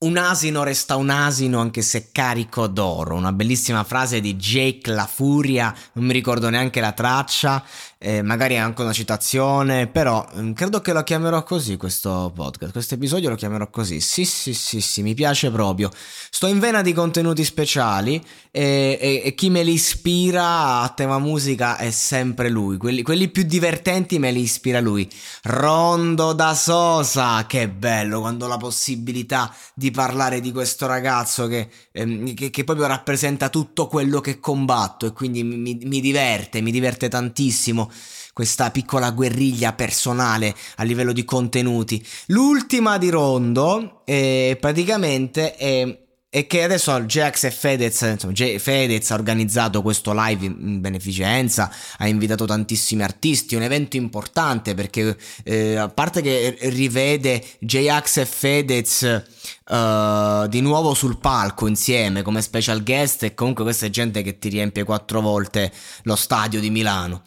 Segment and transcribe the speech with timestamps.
[0.00, 5.06] Un asino resta un asino anche se carico d'oro, una bellissima frase di Jake La
[5.06, 7.64] Furia, non mi ricordo neanche la traccia,
[8.00, 12.70] eh, magari è anche una citazione, però mm, credo che lo chiamerò così questo podcast,
[12.70, 15.90] questo episodio lo chiamerò così, sì sì sì sì, mi piace proprio,
[16.30, 21.18] sto in vena di contenuti speciali e, e, e chi me li ispira a tema
[21.18, 25.10] musica è sempre lui, quelli, quelli più divertenti me li ispira lui,
[25.42, 31.68] Rondo da Sosa, che bello quando la possibilità di di parlare di questo ragazzo che,
[31.92, 36.70] ehm, che, che, proprio rappresenta tutto quello che combatto e quindi mi, mi diverte, mi
[36.70, 37.90] diverte tantissimo
[38.32, 42.04] questa piccola guerriglia personale a livello di contenuti.
[42.26, 49.14] L'ultima di Rondo eh, praticamente è e che adesso Jax e Fedez, insomma, Fedez ha
[49.14, 55.88] organizzato questo live in beneficenza, ha invitato tantissimi artisti, un evento importante perché eh, a
[55.88, 59.24] parte che rivede J-Ax e Fedez
[59.70, 64.38] uh, di nuovo sul palco insieme come special guest e comunque questa è gente che
[64.38, 65.72] ti riempie quattro volte
[66.02, 67.22] lo stadio di Milano.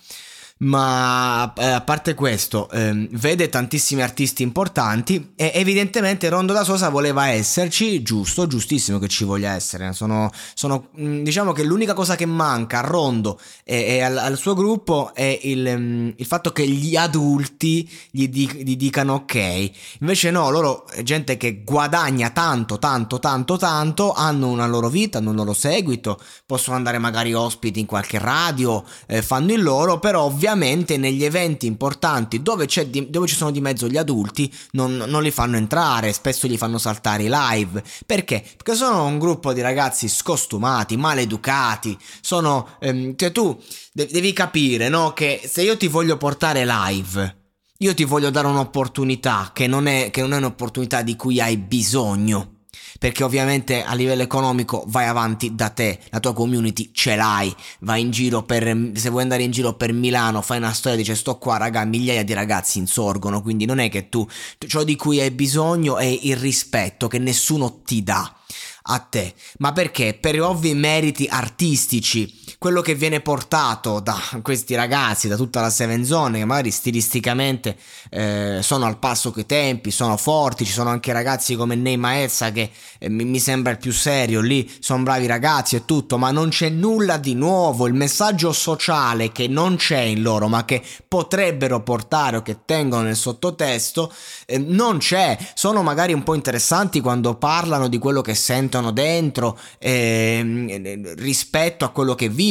[0.63, 6.89] Ma eh, a parte questo, ehm, vede tantissimi artisti importanti e evidentemente Rondo da Sosa
[6.89, 9.91] voleva esserci, giusto, giustissimo che ci voglia essere.
[9.93, 14.37] Sono, sono mm, diciamo che l'unica cosa che manca a Rondo e, e al, al,
[14.37, 19.71] suo gruppo è il, mm, il, fatto che gli adulti gli, di, gli dicano ok.
[20.01, 25.17] Invece no, loro è gente che guadagna tanto, tanto, tanto, tanto, hanno una loro vita,
[25.17, 29.97] hanno un loro seguito, possono andare magari ospiti in qualche radio, eh, fanno il loro,
[29.97, 34.53] però ovviamente ovviamente negli eventi importanti dove, di, dove, ci sono di mezzo gli adulti
[34.71, 37.81] non, non, li fanno entrare, spesso li fanno saltare i live.
[38.05, 38.41] Perché?
[38.41, 42.75] Perché sono un gruppo di ragazzi scostumati, maleducati, sono...
[42.79, 43.57] Ehm, cioè tu
[43.93, 45.13] devi capire, no?
[45.13, 47.39] Che se io ti voglio portare live...
[47.81, 51.57] Io ti voglio dare un'opportunità che non è, che non è un'opportunità di cui hai
[51.57, 52.60] bisogno
[52.99, 58.01] perché ovviamente a livello economico vai avanti da te, la tua community ce l'hai, vai
[58.01, 61.37] in giro per, se vuoi andare in giro per Milano, fai una storia, dice sto
[61.37, 64.27] qua raga, migliaia di ragazzi insorgono, quindi non è che tu,
[64.67, 68.35] ciò di cui hai bisogno è il rispetto che nessuno ti dà
[68.83, 70.17] a te, ma perché?
[70.19, 76.05] Per ovvi meriti artistici, quello che viene portato da questi ragazzi, da tutta la Seven
[76.05, 77.75] Zone, che magari stilisticamente
[78.11, 82.51] eh, sono al passo coi tempi, sono forti, ci sono anche ragazzi come Ney Maezza
[82.51, 86.49] che eh, mi, sembra il più serio, lì sono bravi ragazzi e tutto, ma non
[86.49, 91.81] c'è nulla di nuovo, il messaggio sociale che non c'è in loro, ma che potrebbero
[91.81, 94.13] portare o che tengono nel sottotesto,
[94.45, 99.57] eh, non c'è, sono magari un po' interessanti quando parlano di quello che sentono dentro
[99.79, 102.49] eh, rispetto a quello che vivono,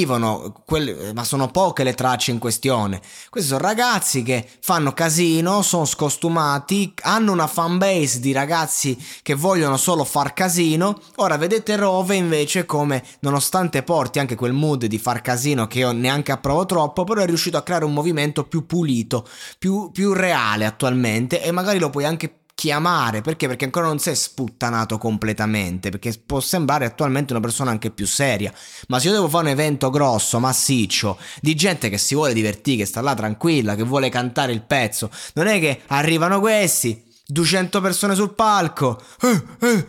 [0.64, 3.00] quelle, ma sono poche le tracce in questione.
[3.28, 9.76] Questi sono ragazzi che fanno casino, sono scostumati, hanno una fanbase di ragazzi che vogliono
[9.76, 11.00] solo far casino.
[11.16, 15.92] Ora vedete Rove invece come, nonostante porti anche quel mood di far casino che io
[15.92, 19.26] neanche approvo troppo, però è riuscito a creare un movimento più pulito,
[19.58, 23.46] più, più reale attualmente e magari lo puoi anche chiamare perché?
[23.46, 28.06] Perché ancora non si è sputtanato completamente, perché può sembrare attualmente una persona anche più
[28.06, 28.52] seria,
[28.88, 32.76] ma se io devo fare un evento grosso, massiccio, di gente che si vuole divertire,
[32.76, 37.80] che sta là tranquilla, che vuole cantare il pezzo, non è che arrivano questi 200
[37.80, 39.00] persone sul palco.
[39.22, 39.86] Eh, eh,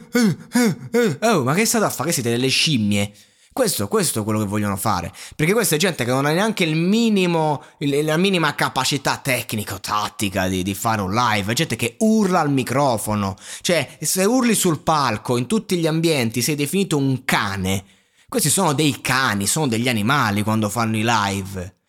[0.93, 2.07] eh, oh, ma che state a fare?
[2.07, 3.11] Che siete delle scimmie?
[3.53, 5.11] Questo, questo, è quello che vogliono fare.
[5.35, 10.63] Perché questa è gente che non ha neanche il minimo, la minima capacità tecnico-tattica di,
[10.63, 11.51] di, fare un live.
[11.51, 13.35] È gente che urla al microfono.
[13.59, 17.83] Cioè, se urli sul palco, in tutti gli ambienti, sei definito un cane.
[18.29, 21.80] Questi sono dei cani, sono degli animali quando fanno i live.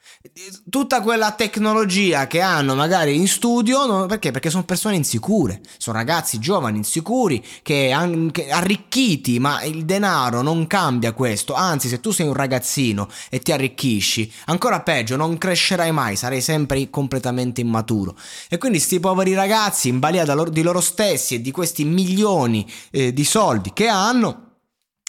[0.71, 4.31] Tutta quella tecnologia che hanno magari in studio, no, perché?
[4.31, 10.67] Perché sono persone insicure, sono ragazzi giovani insicuri, che, anche arricchiti, ma il denaro non
[10.69, 15.91] cambia questo, anzi se tu sei un ragazzino e ti arricchisci, ancora peggio, non crescerai
[15.91, 18.17] mai, sarai sempre completamente immaturo.
[18.49, 23.13] E quindi sti poveri ragazzi, in balia di loro stessi e di questi milioni eh,
[23.13, 24.52] di soldi che hanno,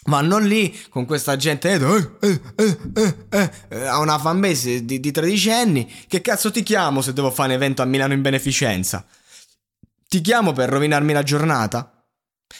[0.06, 5.92] vanno lì con questa gente eh, eh, eh, eh, a una fanbase di, di tredicenni.
[6.08, 9.06] Che cazzo ti chiamo se devo fare un evento a Milano in beneficenza?
[10.08, 11.90] Ti chiamo per rovinarmi la giornata?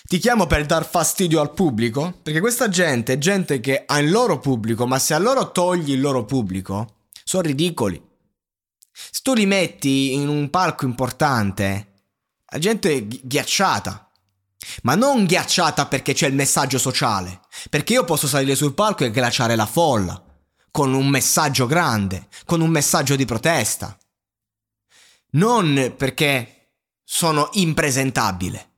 [0.06, 2.20] Ti chiamo per dar fastidio al pubblico?
[2.24, 5.92] Perché questa gente è gente che ha il loro pubblico ma se a loro togli
[5.92, 8.02] il loro pubblico sono ridicoli.
[8.92, 11.92] Se tu li metti in un palco importante
[12.54, 14.03] la gente è ghiacciata
[14.84, 19.12] ma non ghiacciata perché c'è il messaggio sociale, perché io posso salire sul palco e
[19.12, 20.22] glaciare la folla,
[20.72, 23.98] con un messaggio grande, con un messaggio di protesta.
[25.32, 26.72] Non perché
[27.04, 28.72] sono impresentabile.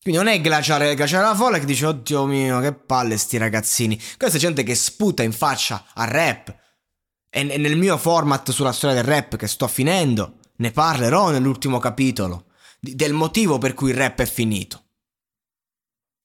[0.00, 4.00] Quindi non è glaciare, glaciare la folla che dice, oddio mio, che palle sti ragazzini.
[4.16, 6.54] Questa gente che sputa in faccia al rap.
[7.28, 12.45] E nel mio format sulla storia del rap che sto finendo, ne parlerò nell'ultimo capitolo
[12.94, 14.84] del motivo per cui il rap è finito.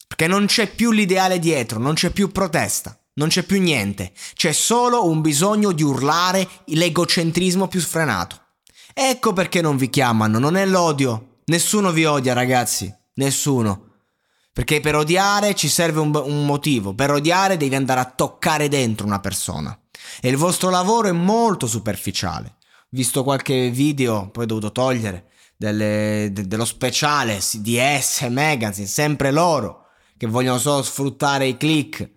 [0.08, 4.52] Perché non c'è più l'ideale dietro, non c'è più protesta, non c'è più niente, c'è
[4.52, 8.40] solo un bisogno di urlare l'egocentrismo più sfrenato.
[8.94, 11.40] Ecco perché non vi chiamano, non è l'odio.
[11.46, 13.88] Nessuno vi odia, ragazzi, nessuno.
[14.54, 19.06] Perché per odiare ci serve un, un motivo, per odiare devi andare a toccare dentro
[19.06, 19.78] una persona.
[20.20, 22.58] E il vostro lavoro è molto superficiale.
[22.90, 25.31] Visto qualche video, poi ho dovuto togliere,
[25.62, 29.86] delle, de, dello speciale di S Magazine, sempre loro
[30.18, 32.10] che vogliono solo sfruttare i click.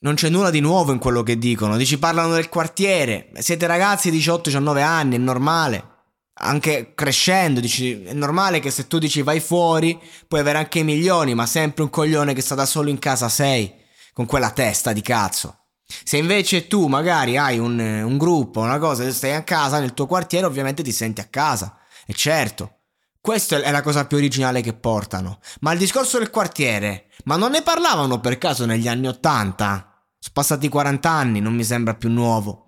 [0.00, 1.76] Non c'è nulla di nuovo in quello che dicono.
[1.76, 3.30] Dici parlano del quartiere.
[3.38, 5.94] Siete ragazzi di 18-19 anni, è normale.
[6.38, 11.34] Anche crescendo, dici, è normale che se tu dici vai fuori, puoi avere anche milioni,
[11.34, 13.72] ma sempre un coglione che sta da solo in casa sei,
[14.12, 15.65] con quella testa di cazzo.
[15.86, 20.06] Se invece tu magari hai un, un gruppo, una cosa, stai a casa nel tuo
[20.06, 21.78] quartiere, ovviamente ti senti a casa.
[22.06, 22.78] E certo,
[23.20, 25.40] questa è la cosa più originale che portano.
[25.60, 30.04] Ma il discorso del quartiere, ma non ne parlavano per caso negli anni Ottanta?
[30.18, 32.66] Sono passati 40 anni, non mi sembra più nuovo.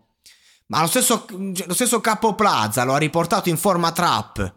[0.67, 4.55] Ma lo stesso, lo stesso Capo Plaza lo ha riportato in forma trap.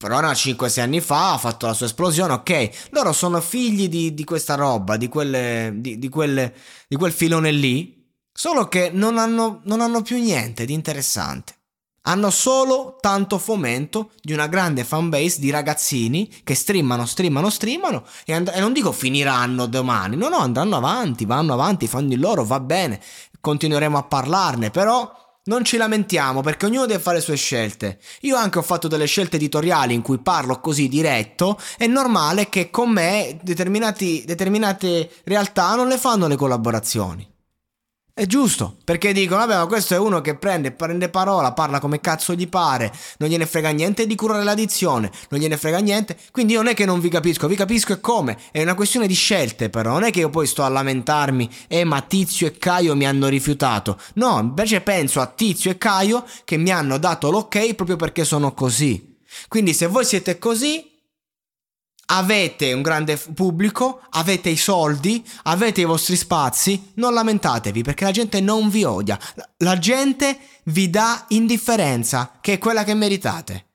[0.00, 2.88] Era 5-6 anni fa, ha fatto la sua esplosione, ok.
[2.90, 6.54] Loro sono figli di, di questa roba, di, quelle, di, di, quelle,
[6.86, 8.06] di quel filone lì.
[8.32, 11.56] Solo che non hanno, non hanno più niente di interessante.
[12.02, 18.32] Hanno solo tanto fomento di una grande fanbase di ragazzini che streamano, streamano, streamano e,
[18.32, 22.44] and- e non dico finiranno domani, no, no, andranno avanti, vanno avanti, fanno il loro,
[22.44, 23.00] va bene,
[23.40, 25.12] continueremo a parlarne, però
[25.48, 27.98] non ci lamentiamo perché ognuno deve fare le sue scelte.
[28.20, 31.58] Io anche ho fatto delle scelte editoriali in cui parlo così diretto.
[31.76, 37.36] È normale che con me determinate realtà non le fanno le collaborazioni.
[38.18, 42.00] È giusto, perché dicono, vabbè, ma questo è uno che prende, prende parola, parla come
[42.00, 46.18] cazzo gli pare, non gliene frega niente di curare l'addizione, non gliene frega niente.
[46.32, 48.36] Quindi io non è che non vi capisco, vi capisco e come.
[48.50, 49.92] È una questione di scelte, però.
[49.92, 53.28] Non è che io poi sto a lamentarmi, eh, ma Tizio e Caio mi hanno
[53.28, 53.96] rifiutato.
[54.14, 58.52] No, invece penso a Tizio e Caio che mi hanno dato l'ok proprio perché sono
[58.52, 59.14] così.
[59.46, 60.87] Quindi se voi siete così,
[62.10, 68.10] avete un grande pubblico, avete i soldi, avete i vostri spazi, non lamentatevi perché la
[68.10, 69.18] gente non vi odia,
[69.58, 73.66] la gente vi dà indifferenza, che è quella che meritate.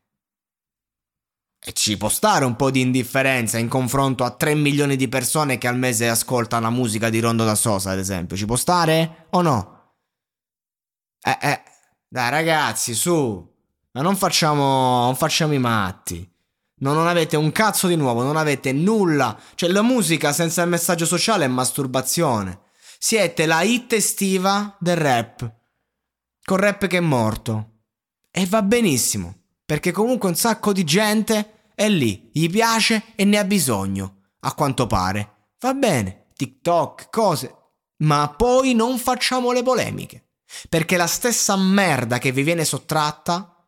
[1.65, 5.57] E ci può stare un po' di indifferenza in confronto a 3 milioni di persone
[5.57, 8.35] che al mese ascoltano la musica di Rondo da Sosa, ad esempio.
[8.35, 9.93] Ci può stare o no?
[11.21, 11.63] Eh, eh,
[12.09, 13.49] dai ragazzi, su,
[13.91, 16.32] ma non facciamo, non facciamo i matti.
[16.75, 19.39] No, non avete un cazzo di nuovo, non avete nulla.
[19.55, 22.61] Cioè la musica senza il messaggio sociale è masturbazione.
[22.97, 25.51] Siete la hit estiva del rap.
[26.43, 27.69] Col rap che è morto.
[28.31, 33.37] E va benissimo, perché comunque un sacco di gente è lì, gli piace e ne
[33.37, 35.51] ha bisogno, a quanto pare.
[35.59, 37.55] Va bene, TikTok, cose.
[37.97, 40.29] Ma poi non facciamo le polemiche.
[40.67, 43.65] Perché la stessa merda che vi viene sottratta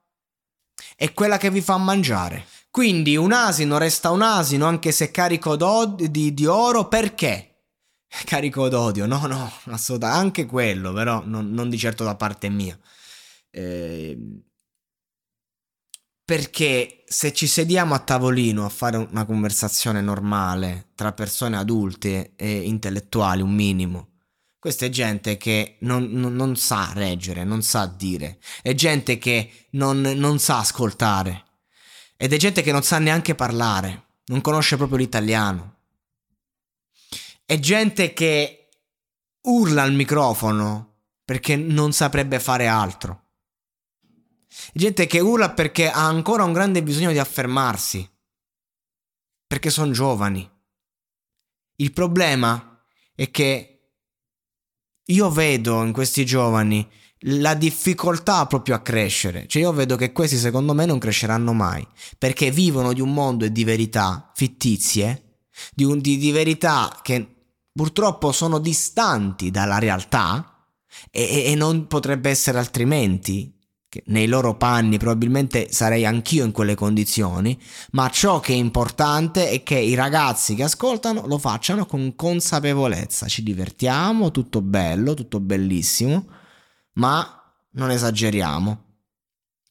[0.95, 2.45] è quella che vi fa mangiare.
[2.75, 5.55] Quindi un asino resta un asino anche se carico
[5.95, 7.69] di, di oro perché?
[8.25, 12.77] Carico d'odio, no, no, assolutamente, anche quello, però non, non, di certo da parte mia.
[13.49, 14.17] Eh,
[16.25, 22.59] perché se ci sediamo a tavolino a fare una conversazione normale tra persone adulte e
[22.59, 24.09] intellettuali, un minimo,
[24.59, 28.39] Questa è gente che non, non, non sa reggere, non sa dire.
[28.61, 31.44] È gente che non, non sa ascoltare.
[32.17, 34.03] Ed è gente che non sa neanche parlare.
[34.25, 35.73] Non conosce proprio l'italiano.
[37.45, 38.69] È gente che
[39.41, 40.93] urla al microfono
[41.23, 43.23] perché non saprebbe fare altro.
[44.47, 48.09] È gente che urla perché ha ancora un grande bisogno di affermarsi.
[49.45, 50.49] Perché sono giovani.
[51.77, 53.71] Il problema è che
[55.03, 59.47] io vedo in questi giovani la difficoltà proprio a crescere.
[59.47, 61.85] Cioè io vedo che questi secondo me non cresceranno mai,
[62.17, 65.39] perché vivono di un mondo e di verità fittizie,
[65.73, 67.27] di, un, di, di verità che
[67.71, 70.67] purtroppo sono distanti dalla realtà
[71.11, 73.55] e, e non potrebbe essere altrimenti
[74.07, 77.57] nei loro panni probabilmente sarei anch'io in quelle condizioni,
[77.91, 83.27] ma ciò che è importante è che i ragazzi che ascoltano lo facciano con consapevolezza.
[83.27, 86.25] Ci divertiamo, tutto bello, tutto bellissimo,
[86.95, 88.83] ma non esageriamo.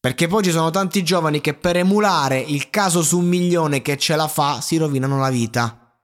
[0.01, 3.97] Perché poi ci sono tanti giovani che per emulare il caso su un milione che
[3.97, 5.99] ce la fa si rovinano la vita.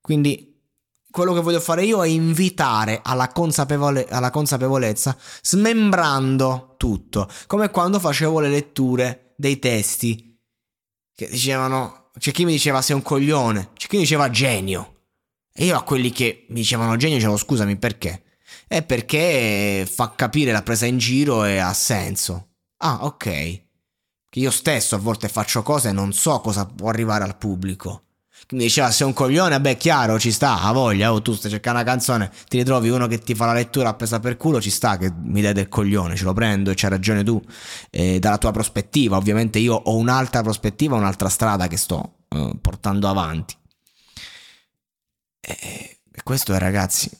[0.00, 0.48] Quindi
[1.10, 7.98] quello che voglio fare io è invitare alla, consapevole- alla consapevolezza, smembrando tutto, come quando
[7.98, 10.38] facevo le letture dei testi,
[11.14, 15.06] che dicevano, c'è chi mi diceva sei un coglione, c'è chi mi diceva genio.
[15.52, 18.22] E io a quelli che mi dicevano genio dicevo scusami perché?
[18.66, 22.48] È perché fa capire la presa in giro e ha senso.
[22.78, 23.24] Ah, ok.
[24.30, 28.02] Che io stesso a volte faccio cose e non so cosa può arrivare al pubblico
[28.50, 31.80] mi diceva sei un coglione, vabbè chiaro ci sta, a voglia, oh tu stai cercando
[31.80, 34.96] una canzone, ti ritrovi uno che ti fa la lettura appesa per culo, ci sta
[34.96, 37.42] che mi dai del coglione, ce lo prendo e c'hai ragione tu,
[37.90, 43.08] eh, dalla tua prospettiva, ovviamente io ho un'altra prospettiva, un'altra strada che sto eh, portando
[43.08, 43.54] avanti.
[45.40, 47.10] E, e questo è ragazzi,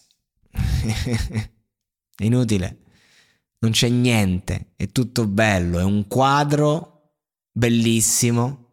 [0.50, 2.78] è inutile,
[3.58, 6.94] non c'è niente, è tutto bello, è un quadro
[7.50, 8.68] bellissimo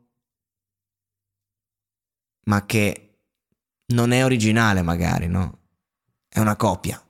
[2.45, 3.05] ma che
[3.87, 5.59] non è originale magari, no?
[6.27, 7.01] È una copia.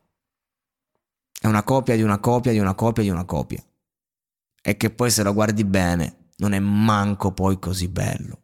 [1.39, 3.63] È una copia di una copia di una copia di una copia.
[4.62, 8.43] E che poi se lo guardi bene non è manco poi così bello.